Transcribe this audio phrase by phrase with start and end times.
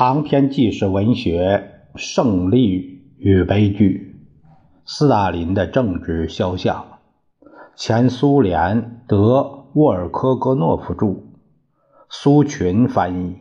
[0.00, 4.16] 长篇纪实文学《胜利与悲剧》，
[4.90, 6.86] 斯大林的政治肖像，
[7.76, 11.24] 前苏联德沃尔科格诺夫著，
[12.08, 13.36] 苏群翻译，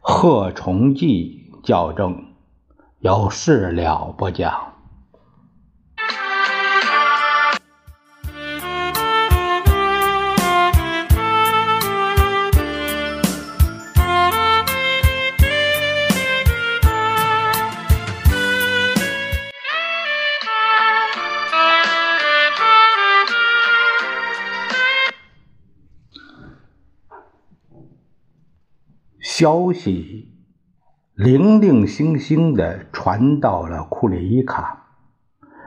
[0.00, 2.24] 贺崇济校正，
[3.00, 4.71] 有事了不讲。
[29.42, 30.28] 消息
[31.16, 34.84] 零零星星地传到了库列伊卡，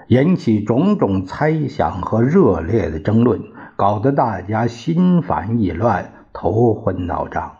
[0.08, 3.42] 引起种种猜想和热烈的争论，
[3.76, 7.58] 搞得大家心烦意乱、头昏脑胀。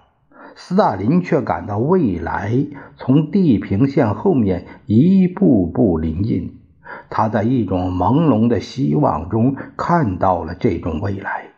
[0.56, 6.62] 斯大林却感到未来从地平线后面一步步临近，
[7.10, 11.55] 他在一种朦胧的希望中看到了这种未来。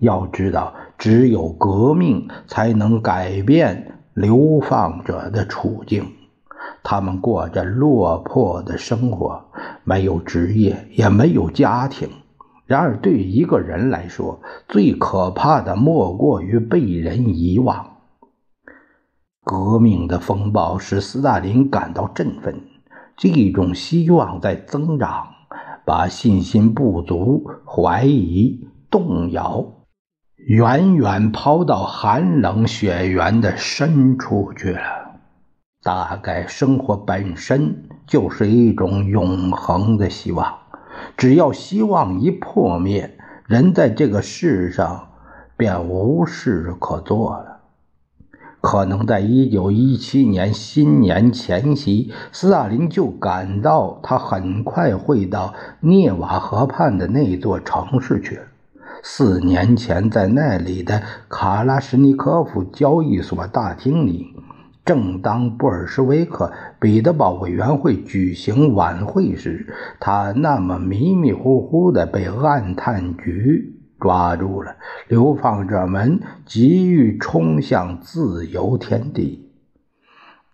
[0.00, 6.04] 要知道，只有革命才能改变流放者的处境。
[6.82, 9.44] 他们过着落魄的生活，
[9.84, 12.08] 没有职业，也没有家庭。
[12.64, 17.98] 然而，对一个人来说，最可怕的莫过于被人遗忘。
[19.44, 22.60] 革命的风暴使斯大林感到振奋，
[23.16, 25.28] 这种希望在增长，
[25.84, 29.64] 把信心不足、怀疑、动摇。
[30.46, 34.80] 远远抛到寒冷雪原的深处去了。
[35.82, 40.58] 大概生活本身就是一种永恒的希望，
[41.16, 45.08] 只要希望一破灭，人在这个世上
[45.56, 47.56] 便无事可做了。
[48.60, 58.38] 可能在一九一七年新年前夕，斯大林就感到他很快会到涅瓦河畔的那座城市去。
[59.02, 64.34] 四年前，在那里的卡拉什尼科夫交易所大厅里，
[64.84, 74.76] 正当布尔什维克彼得堡委员会举行晚会时，他那么迷迷糊糊地被暗探局抓住了。
[75.08, 79.52] 流放者们急于冲向自由天地。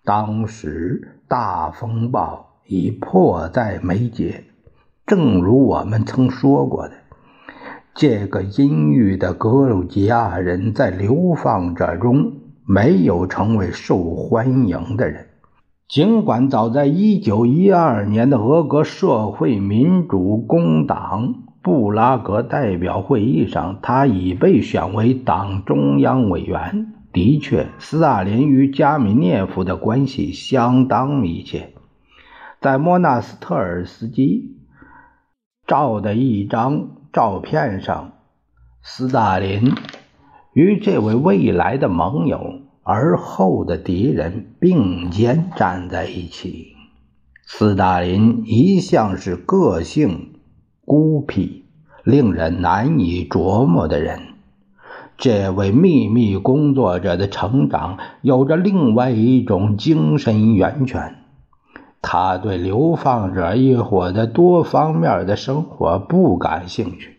[0.05, 4.45] 当时大风暴已迫在眉睫，
[5.07, 6.95] 正如我们曾说过的。
[7.95, 12.33] 这个阴郁的格鲁吉亚人在流放者中
[12.65, 15.27] 没有成为受欢迎的人，
[15.89, 26.95] 尽管早在1912年的俄国社会民主工党布拉格代表会议上，他已被选为党中央委员。
[27.13, 31.75] 的确，斯大林与加米涅夫的关系相当密切，
[32.59, 34.57] 在莫纳斯特尔斯基
[35.67, 37.02] 照的一张。
[37.13, 38.13] 照片上，
[38.83, 39.75] 斯大林
[40.55, 46.75] 与这位未来的盟友而后的敌人并肩站在一起。
[47.45, 50.41] 斯大林一向是个性
[50.87, 51.67] 孤僻、
[52.03, 54.21] 令人难以琢磨的人。
[55.19, 61.22] 这位秘密工作者的成长有着另外一种精神源泉。
[62.03, 67.17] 他对流放者一伙的多方面的生活不感兴趣，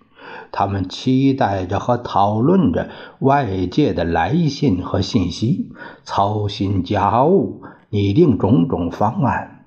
[0.52, 2.90] 他们期待着和讨论着
[3.20, 5.72] 外界的来信和信息，
[6.04, 9.66] 操心家务，拟定种种方案。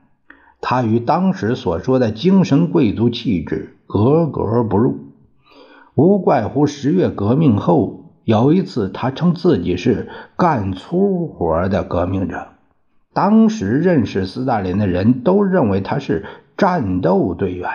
[0.60, 4.99] 他与当时所说的精神贵族气质格格不入，
[5.94, 12.49] 无怪乎十月革命后有一次，他称自己是干粗活的革命者。
[13.16, 16.26] 当时认识斯大林的人都认为他是
[16.58, 17.70] 战斗队员、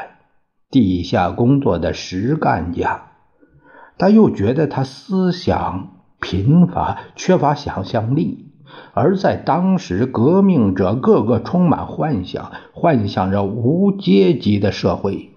[0.69, 3.05] 地下工作的实干家，
[3.97, 8.51] 他又觉得他思想贫乏，缺乏想象力。
[8.93, 15.31] 而在当时，革命者个个充满幻想，幻想着无阶级的社会，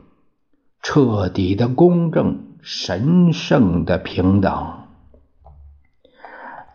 [0.83, 4.84] 彻底的公正、神圣的平等。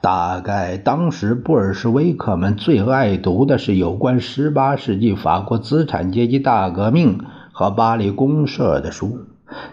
[0.01, 7.19] 大概当时布尔什维克们最爱读的是有关18世纪法国资产阶级大革命
[7.51, 9.25] 和巴黎公社的书。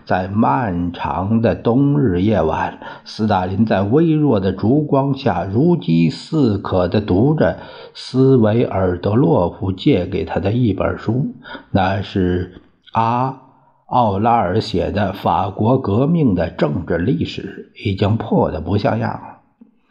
[0.04, 7.58] 在漫长的冬日夜晚，斯大林在微弱的烛光下如饥似渴地读着
[7.94, 11.34] 斯维尔德洛夫借给他的一本书，
[11.70, 12.62] 那是
[12.92, 13.42] 阿
[13.84, 19.35] 奥拉尔写的《法国革命的政治历史》，已经破得不像样了。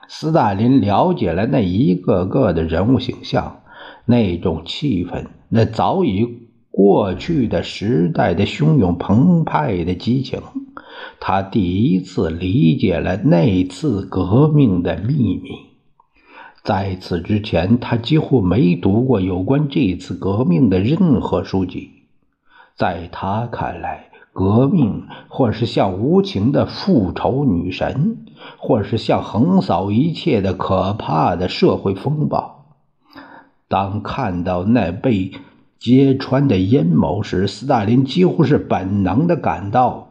[0.08, 3.62] 斯大林了解了那一个个的人物形象，
[4.06, 10.42] 那种气氛，那早已过去的时代的汹涌澎湃的激情。
[11.20, 15.50] 他第一次理解了那次革命的秘密。
[16.64, 21.90] 在此之前，他几乎没读过有关这次革命的任何书籍。
[22.76, 28.26] 在他看来，革命或是像无情的复仇女神，
[28.58, 32.66] 或是像横扫一切的可怕的社会风暴。
[33.70, 35.32] 当看到那被
[35.80, 40.10] 揭穿的阴谋时，斯大林几乎是本能的感到。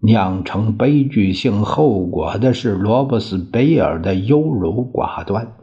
[0.00, 5.56] 酿成悲剧性后果的是罗伯斯贝尔的优柔寡断，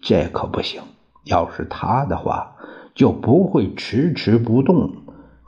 [0.00, 0.80] 这可不行。
[1.24, 2.52] 要是他的话，
[2.94, 4.92] 就不会迟迟不动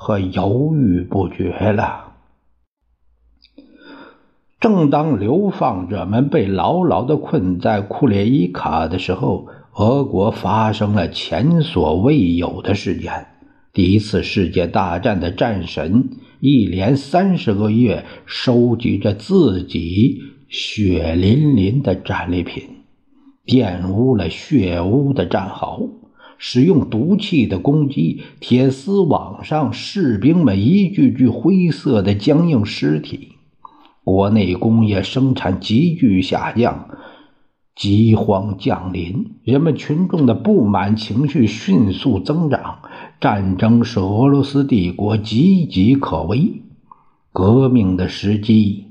[0.02, 2.14] 和犹豫不决了。
[4.58, 13.26] 正当流放者们被牢牢的困在库列伊卡的时候，俄国发生了前所未有的事件——
[13.74, 16.08] 第一次世界大战的战神。
[16.40, 22.62] 一连三十个月收集着自己血淋淋的战利品，
[23.44, 25.82] 玷污了血污的战壕，
[26.42, 33.32] 使用毒气的攻击，铁丝网上士兵们一具具灰色的僵硬尸体。
[34.02, 36.88] 国内工业生产急剧下降，
[37.76, 42.78] 饥荒降临，人们群众的不满情绪迅速增长。
[43.20, 46.62] 战争使俄罗斯帝国岌岌可危，
[47.32, 48.86] 革命的时机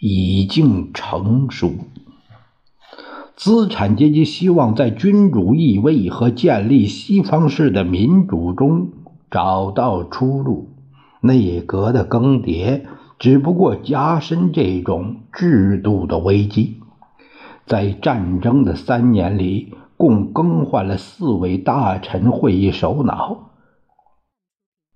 [0.00, 1.74] 已经成熟。
[3.36, 8.88] 资产阶级希望在君主义位和建立西方式的民主中
[9.30, 10.70] 找到出路。
[11.20, 12.82] 内阁的更迭
[13.18, 16.80] 只不过加深这种制度的危机。
[17.66, 23.50] 在战争的三年里，共更换了四位大臣会议首脑。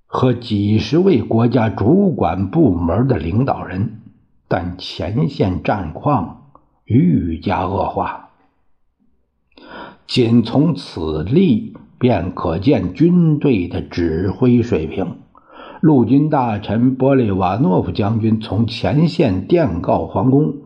[0.07, 4.01] 和几十位国家主管部门的领导人，
[4.49, 6.53] 但前线战况
[6.85, 8.20] 愈加恶化。
[10.11, 15.19] 仅从此例便可见军队的指挥水平。
[15.81, 20.57] 陆军大臣波利瓦诺夫将军从前线电告皇宫：“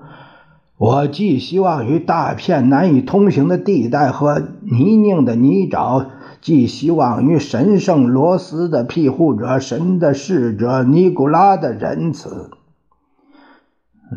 [0.79, 6.07] 我寄希望于大片难以通行的地带和泥泞的泥沼。”
[6.41, 12.51] 寄希望于神圣罗斯的庇护者、神的使者尼古拉的仁慈。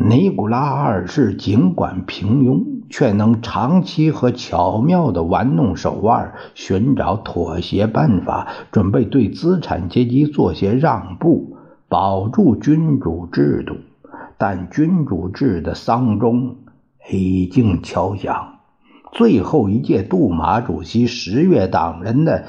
[0.10, 11.58] 尼古拉二世尽管平庸，却能长期和巧妙地玩弄手腕，寻找妥协办法，准备对资产阶级做些让步，
[11.90, 13.76] 保住君主制度。
[14.38, 16.58] 但君主制的丧钟
[17.10, 18.60] 已经敲响。
[19.12, 22.46] 最后一届杜马主席十月党人的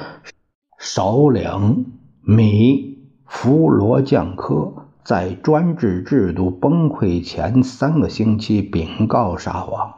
[0.78, 1.86] 首领
[2.20, 9.94] 米弗罗将科，在专制制度崩溃前三个星期禀告沙皇：“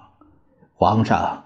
[0.80, 1.44] 皇上，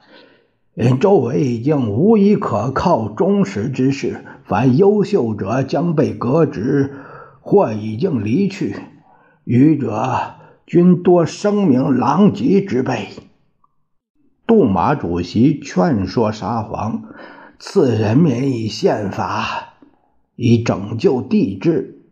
[1.00, 6.94] 周围已经无一可靠忠实之士，凡优秀者将被革职
[7.40, 8.76] 或已经离去，
[9.42, 10.36] 余者
[10.66, 13.08] 均多声名狼藉之辈。”
[14.46, 17.02] 杜马主席劝说沙皇
[17.58, 19.74] 赐人民以宪法，
[20.36, 22.04] 以拯救帝制，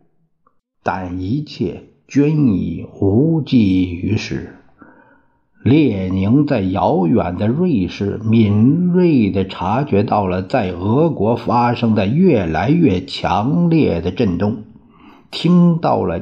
[0.83, 4.57] 但一切均已无济于事。
[5.63, 14.63] 列宁在遥远的瑞士敏锐地察觉到了在俄国发生的越来越强烈的震动，
[15.31, 16.21] 听到了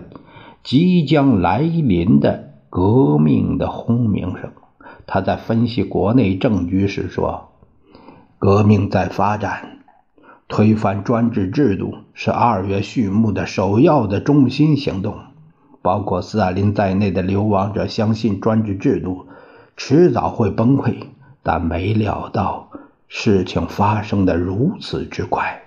[0.63, 4.51] 即将来临的革命的轰鸣声。
[5.07, 7.49] 他在分析国内政局时说
[8.37, 9.79] ：“革命在发展，
[10.47, 15.15] 推翻专制制度是二月序幕的首要的中心行动。
[15.81, 19.27] 包括斯大林在内的流亡者相信专制制度
[19.75, 20.95] 迟早会崩溃，
[21.41, 22.69] 但没料到
[23.07, 25.61] 事情发生的如此之快。”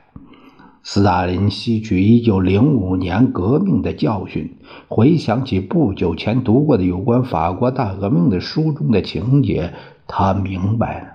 [0.86, 9.72] 斯大林吸取1905年革命的教训，回想起不久前读过的有关法国大革命的书中的情节，
[10.06, 11.06] 他明白了，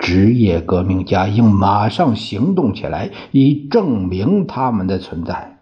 [0.00, 5.57] 职业革命家应马上行动起来，以证明他们的存在。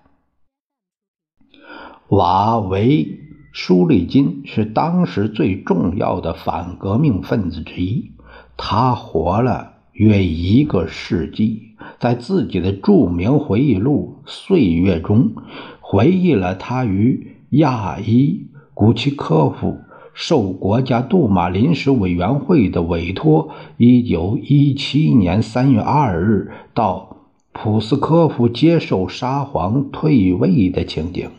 [2.08, 3.18] 瓦维
[3.50, 8.12] 舒利金是当时最重要的反革命分子之一，
[8.56, 11.74] 他活了约一个世纪。
[11.98, 15.32] 在自己的著名回忆录《岁月》中，
[15.80, 19.78] 回忆了他与亚伊古奇科夫
[20.14, 23.48] 受国家杜马临时委员会的委托，
[23.78, 27.16] 一九一七年三月二日到
[27.52, 31.30] 普斯科夫接受沙皇退位的情景。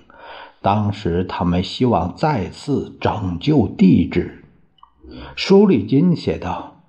[0.62, 4.44] 当时他们希望再次拯救帝制。
[5.36, 6.82] 舒利金写道：“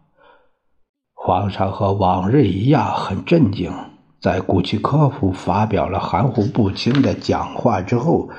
[1.14, 3.72] 皇上和往日一样很镇静，
[4.20, 8.30] 在古奇科夫发表了含糊不清的讲话之后。”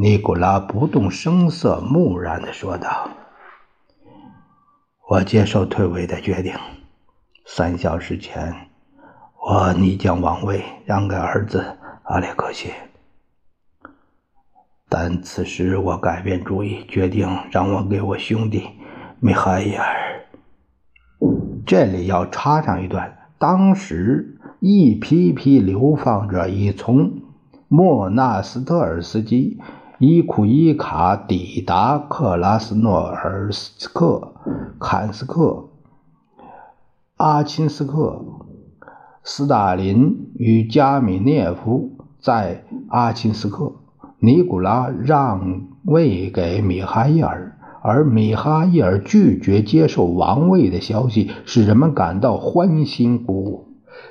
[0.00, 3.10] 尼古拉不动声色、木然地说道
[5.10, 6.54] ：“我接受退位的决定。
[7.44, 8.68] 三小时前，
[9.44, 12.72] 我拟将王位让给儿子阿列克谢，
[14.88, 18.62] 但此时我改变主意，决定让我给我兄弟
[19.20, 19.84] 米哈伊尔。
[21.66, 27.20] 这里要插上一段：当时一批批流放者已从
[27.68, 29.58] 莫纳斯特尔斯基。”
[30.00, 34.32] 伊库伊卡抵达克拉斯诺尔斯克、
[34.78, 35.70] 坎斯克、
[37.16, 38.22] 阿钦斯克。
[39.24, 43.77] 斯大林与加米涅夫在阿钦斯克，
[44.20, 53.68] 尼古拉让位给米哈伊尔，而米哈伊尔拒绝接受王位的消息，使人们感到欢欣鼓舞。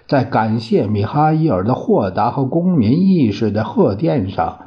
[0.08, 4.60] 在感谢米哈伊尔的豁达和公民意识的贺电上。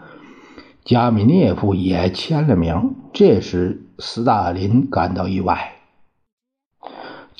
[0.85, 5.79] 加米涅夫也签了名，这时斯大林感到意外。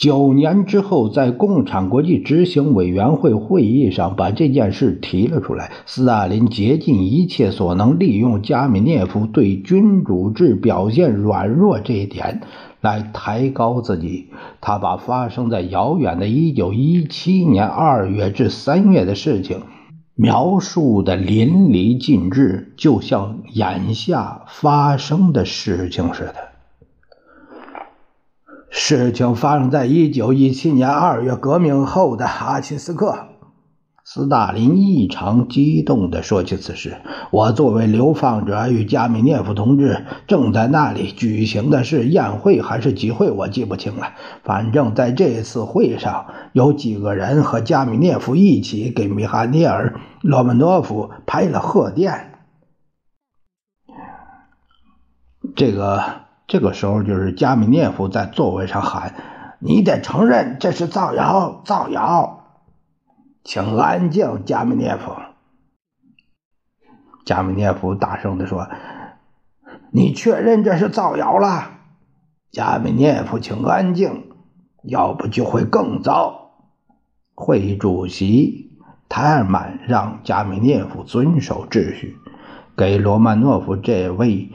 [0.01, 5.71] 九年之后，在共产国际执行委员会会议上，把这件事提了出来。
[5.85, 12.41] 斯大林竭尽一切所能，利用加米涅夫对君主制表现软弱这一点
[12.81, 14.31] 来抬高自己。
[14.63, 19.61] 他把发生在遥远的1917年2月至3月的事情。
[20.15, 26.50] 描述的淋漓尽致，就像眼下发生的事情似的。
[28.71, 33.27] 事情发生在一九一七年二月革命后的阿奇斯克。
[34.03, 37.01] 斯大林异常激动地说起此事
[37.31, 44.15] ：“我作为流放者与加米涅夫同志正在那里举行的是宴会还是集会，我记不清了。
[44.43, 52.33] 反正在这次会上，有几个人和加米涅夫一起给米哈涅尔·罗曼诺夫拍了贺电。
[55.55, 56.03] 这个
[56.51, 59.15] 这个时候，就是加米涅夫在座位上喊
[59.63, 62.57] ：‘你得承认这是造谣，造谣！’”
[63.45, 65.13] 请安静，加米涅夫。
[67.25, 68.69] 加米涅夫大声地说
[69.95, 71.71] ：“你确认这是造谣了？”
[72.51, 74.33] 加米涅夫，请安静，
[74.83, 76.51] 要不就会更糟。
[77.37, 78.73] 会议主席
[79.09, 82.17] 泰尔曼让加米涅夫遵守秩序，
[82.77, 84.51] 给罗曼诺夫这位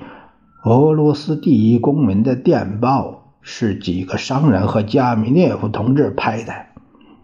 [0.65, 6.53] 俄罗斯第一公民的电报是几个商人和加米涅夫同志拍的。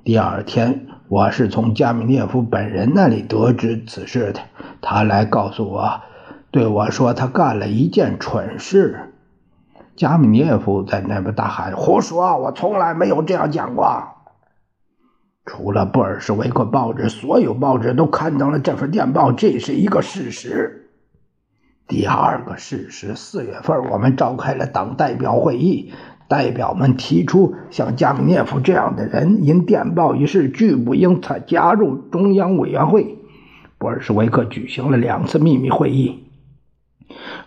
[0.03, 0.85] 第二天。
[1.07, 4.39] 我是从加米涅夫本人那里得知此事的。
[4.79, 5.99] 他来告诉我，
[6.51, 9.11] 对我说他干了一件蠢事。
[9.97, 12.37] 加米涅夫在那边大喊：“胡说！
[12.37, 14.03] 我从来没有这样讲过。”
[15.45, 20.80] 除了布尔什维克报纸，所有报纸都刊登了这份电报，这是一个事实。
[21.91, 25.91] 第二个事实：四月份我们召开了党代表会议。
[26.29, 33.17] 代表们提出，像加米涅夫这样的人因电报一事拒不应参加入中央委员会。
[33.77, 36.23] 布尔什维克举行了两次秘密会议，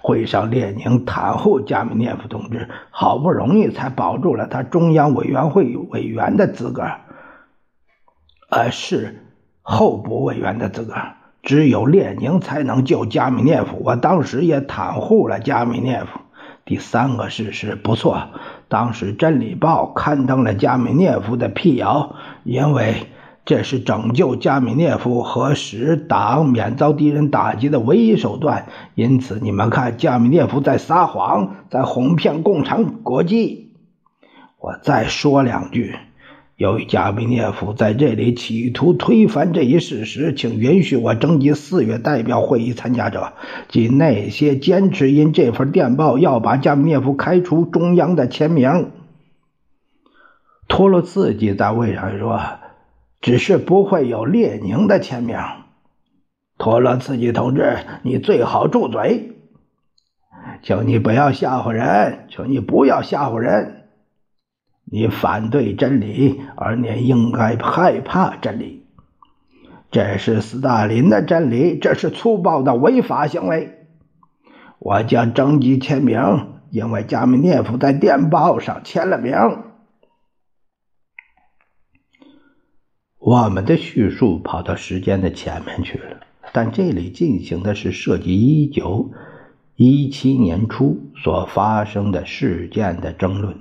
[0.02, 6.82] 会上列宁袒护加米涅夫同志，好不容易才保住了他中央委员会委员的资格，
[8.50, 9.24] 呃，是
[9.62, 10.92] 候补委员的资格。
[11.44, 13.80] 只有列宁才能救加米涅夫。
[13.84, 16.20] 我当时也袒护了加米涅夫。
[16.64, 18.30] 第三个事实不错。
[18.68, 23.08] 当时《真理报》刊登了加米涅夫的辟谣，因为
[23.44, 28.66] 这是拯救加米涅夫和使党免遭敌人打击的唯一手段。
[28.94, 33.74] 因此，你们看，加米涅夫在撒谎，在哄骗共产国际。
[34.58, 35.94] 我再说两句。
[36.56, 43.32] 由于加米涅夫在这里企图推翻这一事实，请允许我征集四月代表会议参加者，
[43.68, 48.92] 及那些坚持因这份电报要把加米涅夫开除中央的签名。
[50.68, 52.40] 托洛茨基在会上说
[53.20, 55.36] ：“只是不会有列宁的签名。”
[56.56, 59.32] 托洛茨基同志，你最好住嘴！
[60.62, 63.83] 请你不要吓唬人，请你不要吓唬人。
[64.94, 68.86] 你反对真理，而你应该害怕真理。
[69.90, 73.88] 这是斯大林的真理，这是粗暴的违法行为。
[74.78, 76.20] 我将征集签名，
[76.70, 79.34] 因为加米涅夫在电报上签了名。
[83.18, 86.20] 我们的叙述跑到时间的前面去了，
[86.52, 89.10] 但这里进行的是涉及一九
[89.74, 93.58] 一七年初所发生的事件的争论，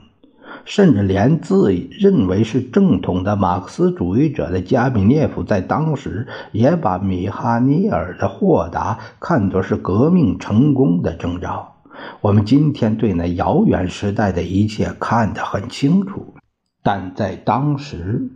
[0.66, 11.76] 甚至连自认为是正统的马克思主义者的加米涅夫在当时也把米哈尼尔的豁达看作是革命成功的征兆。
[12.22, 16.34] 我们今天对那遥远时代的一切看得很清楚，
[16.82, 18.30] 但在当时。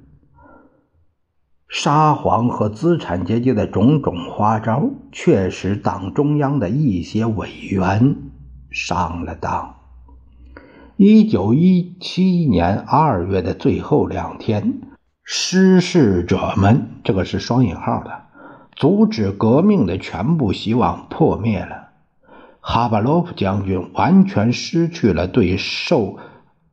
[1.69, 8.15] 沙皇和资产阶级的种种花招，却使党中央的一些委员
[8.69, 9.76] 上了当。
[10.99, 14.81] 一九一七年二月的最后两天，
[15.23, 18.23] 失事者们（这个是双引号的）
[18.75, 21.89] 阻止革命的全部希望破灭了。
[22.61, 26.17] 哈巴罗夫将军完全失去了对受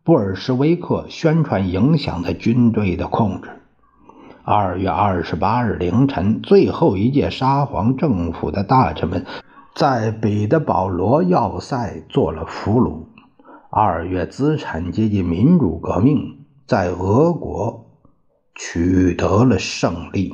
[0.04, 3.50] 布尔什维克宣传影响的军队的控制。
[4.42, 9.26] 二月二十八日凌晨，最后一届沙皇政府的大臣们
[9.74, 13.04] 在彼得堡罗要塞做了俘虏。
[13.76, 17.84] 二月，资产阶级民主革命在俄国
[18.54, 20.32] 取得了胜利。